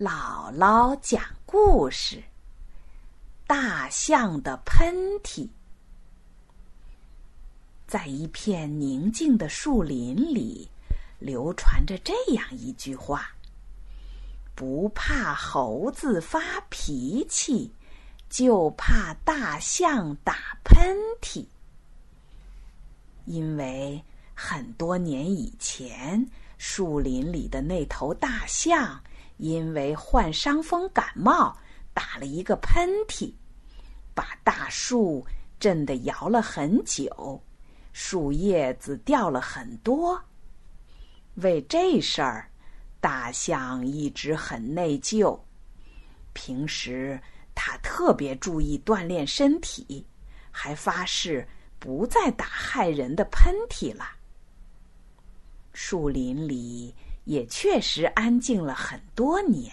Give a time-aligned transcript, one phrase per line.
[0.00, 2.20] 姥姥讲故事：
[3.46, 5.48] 大象的喷嚏。
[7.86, 10.68] 在一片宁静的树林里，
[11.20, 13.36] 流传着这样一句话
[14.56, 16.40] ：“不怕猴子发
[16.70, 17.72] 脾气，
[18.28, 21.46] 就怕大象打喷嚏。”
[23.26, 24.02] 因为
[24.34, 29.00] 很多年以前，树林里的那头大象。
[29.44, 31.54] 因为患伤风感冒，
[31.92, 33.30] 打了一个喷嚏，
[34.14, 35.22] 把大树
[35.60, 37.38] 震得摇了很久，
[37.92, 40.18] 树叶子掉了很多。
[41.34, 42.48] 为这事儿，
[43.02, 45.38] 大象一直很内疚。
[46.32, 47.20] 平时
[47.54, 50.06] 他特别注意锻炼身体，
[50.50, 51.46] 还发誓
[51.78, 54.06] 不再打害人的喷嚏了。
[55.74, 56.94] 树林里。
[57.24, 59.72] 也确实安静了很多年。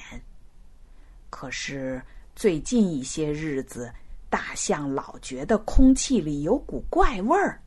[1.30, 2.02] 可是
[2.36, 3.94] 最近一些日子，
[4.30, 7.62] 大象老觉得空气里有股怪味儿，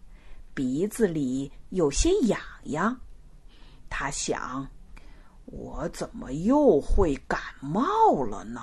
[0.54, 3.00] 鼻子里有些痒痒。
[3.88, 4.68] 他想：
[5.46, 8.60] 我怎么又会感冒了呢？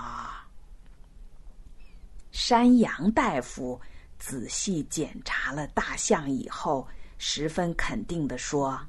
[2.32, 3.80] 山羊大夫
[4.18, 8.80] 仔细检查了大象以后，十分肯定地说。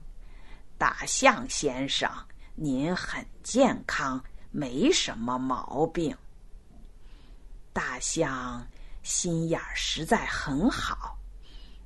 [0.83, 2.11] 大象先生，
[2.56, 6.12] 您很健康，没什么毛病。
[7.72, 8.66] 大象
[9.05, 11.16] 心眼儿实在很好，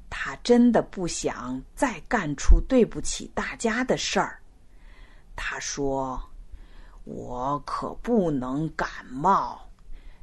[0.08, 4.40] 他真的不想再干出对不起大家的事儿。
[5.36, 6.18] 他说
[7.04, 9.68] ：“我可不能感冒，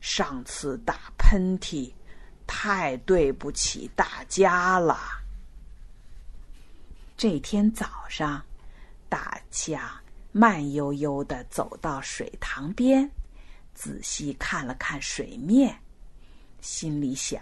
[0.01, 1.93] 上次打喷嚏，
[2.47, 4.97] 太对不起大家了。”
[7.15, 8.43] 这天早上。
[9.13, 9.79] 大象
[10.31, 13.07] 慢悠悠的走到水塘边，
[13.75, 15.79] 仔细看了看水面，
[16.61, 17.39] 心里想：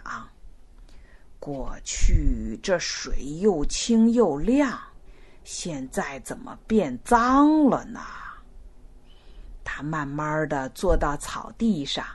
[1.40, 4.78] 过去这水又清又亮，
[5.46, 8.02] 现在怎么变脏了呢？
[9.64, 12.06] 他慢慢的坐到草地上，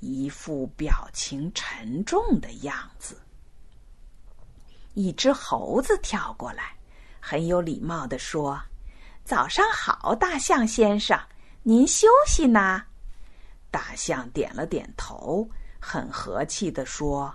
[0.00, 3.18] 一副表情沉重的样子。
[4.92, 6.76] 一只猴子跳过来，
[7.18, 8.60] 很有礼貌的说。
[9.24, 11.18] 早上好，大象先生，
[11.62, 12.82] 您休息呢？
[13.70, 15.48] 大象点了点头，
[15.78, 17.32] 很和气地说：“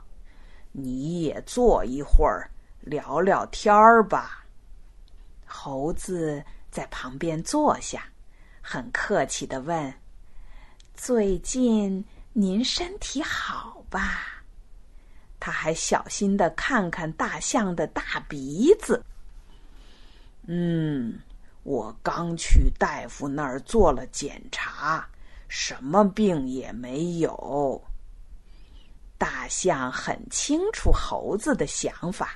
[0.73, 2.51] 你也坐一会儿，
[2.81, 4.45] 聊聊天儿吧。”
[5.47, 8.03] 猴子在旁边坐下，
[8.61, 9.93] 很客气地问
[10.95, 12.03] ：“最近
[12.33, 14.43] 您身体好吧？”
[15.39, 19.01] 他还小心地看看大象的大鼻子。
[20.47, 21.17] 嗯。
[21.65, 25.03] 我刚去大夫那儿做了检查，
[25.47, 27.83] 什么病也没有。
[29.17, 32.35] 大象很清楚猴子的想法，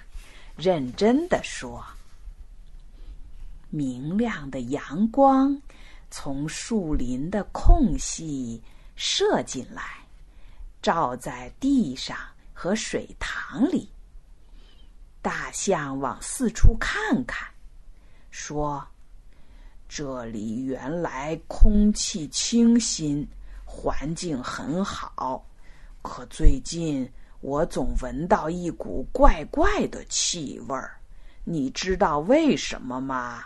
[0.57, 1.85] 认真的说
[3.69, 5.55] ：“明亮的阳光
[6.09, 8.59] 从树林的空隙
[8.95, 10.07] 射进来，
[10.81, 12.17] 照在地上
[12.51, 13.91] 和水塘里。”
[15.21, 17.47] 大象往四处看看，
[18.31, 18.83] 说。
[19.89, 23.27] 这里原来空气清新，
[23.65, 25.43] 环境很好，
[26.03, 27.11] 可最近
[27.41, 30.95] 我总闻到一股怪怪的气味儿。
[31.43, 33.43] 你知道为什么吗？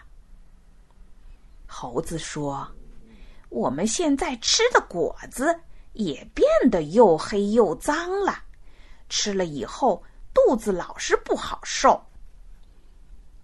[1.65, 2.69] 猴子说
[3.47, 5.57] ：“我们现在吃的果子
[5.93, 8.37] 也变得又黑又脏了，
[9.07, 12.05] 吃了以后肚子老是不好受。”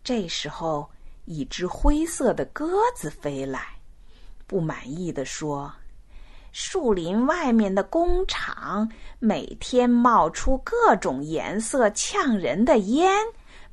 [0.03, 0.91] 这时候。
[1.29, 3.61] 一只灰色的鸽子飞来，
[4.47, 5.71] 不满意的说
[6.51, 13.15] ：“树林外面的工厂每天冒出各种颜色呛人的烟，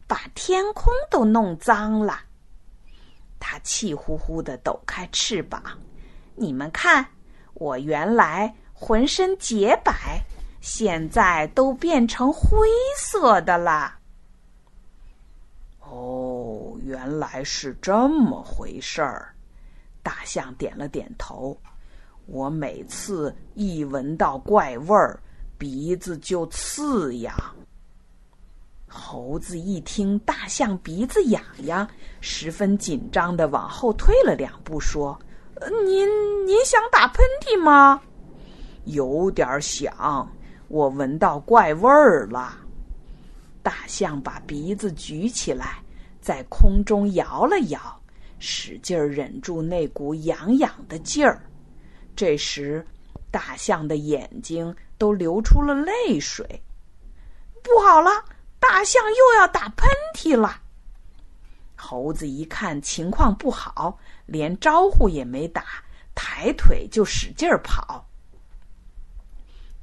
[0.06, 2.21] 把天空都弄脏了。”
[3.41, 5.63] 他气呼呼的抖开翅膀
[6.36, 7.07] ，“你们看，
[7.54, 10.22] 我原来浑身洁白，
[10.60, 13.95] 现在都变成灰色的了。”
[15.89, 16.35] 哦，
[16.86, 19.34] 原来是这么回事儿。
[20.04, 21.60] 大象点了点头。
[22.27, 25.18] 我每次一闻到怪味儿，
[25.59, 27.34] 鼻子就刺痒。
[28.86, 31.88] 猴子一听大象鼻子痒痒，
[32.21, 35.18] 十分紧张的往后退了两步，说
[35.84, 38.00] ：“您您想打喷嚏吗？”
[38.86, 40.30] 有点想。
[40.68, 42.56] 我闻到怪味儿了。
[43.60, 45.83] 大象把鼻子举起来，
[46.27, 48.03] 在空中摇了摇，
[48.41, 51.41] 使劲儿忍住那股痒痒的劲儿。
[52.17, 52.84] 这时，
[53.31, 56.45] 大象的眼睛都流出了泪水。
[57.63, 58.11] 不好了，
[58.59, 60.61] 大象又要打喷嚏了。
[61.77, 63.97] 猴子一看情况不好，
[64.27, 65.63] 连招呼也没打，
[66.13, 68.05] 抬腿就使劲儿跑。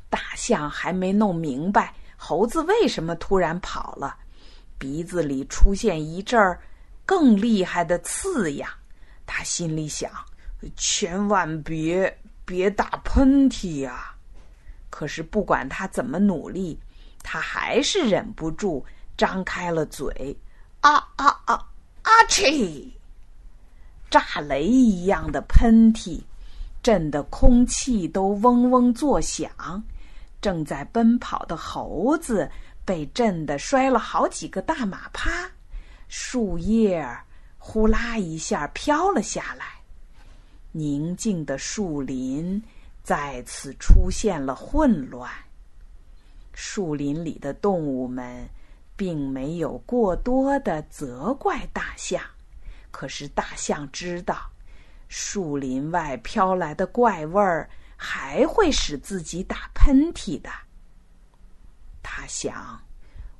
[0.09, 4.17] 大象还没弄明白猴子为什么突然跑了，
[4.83, 6.59] 鼻子里出现一阵儿
[7.05, 8.69] 更厉害的刺痒。
[9.25, 10.11] 他心里想：
[10.75, 14.13] 千万别别打喷嚏呀！
[14.89, 16.77] 可是不管他怎么努力，
[17.23, 18.85] 他还是忍不住
[19.15, 20.35] 张开了嘴。
[20.81, 21.65] 啊啊啊！
[22.01, 22.91] 阿嚏！
[24.09, 26.19] 炸雷一样的喷嚏，
[26.81, 29.49] 震得空气都嗡嗡作响。
[30.41, 32.51] 正在奔跑的猴子
[32.85, 35.49] 被震得摔了好几个大马趴，
[36.07, 37.05] 树叶
[37.57, 39.65] 呼啦一下飘了下来。
[40.71, 42.61] 宁静的树林
[43.03, 45.31] 再次出现了混乱。
[46.53, 48.47] 树林里的动物们。
[48.95, 52.21] 并没有过多的责怪大象，
[52.91, 54.51] 可是大象知道，
[55.09, 60.51] 树林外飘来的怪味儿还会使自己打喷嚏的。
[62.23, 62.79] 他想，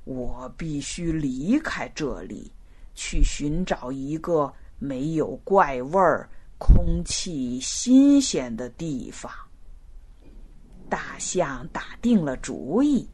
[0.04, 2.52] 我必须离开这里，
[2.94, 6.28] 去寻找一个没有怪味儿、
[6.58, 9.32] 空气新鲜的地方。
[10.90, 13.08] 大象打定了主意。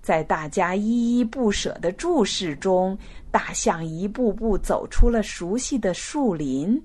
[0.00, 2.96] 在大家依依不舍的注视中，
[3.32, 6.80] 大象一步步走出了熟悉的树林，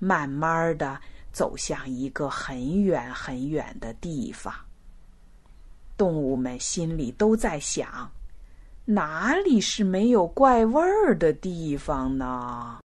[0.00, 4.52] 慢慢的走向一个很远很远的地方。
[5.96, 8.10] 动物们心里都在想：
[8.84, 12.83] 哪里是没有怪味儿的地方呢？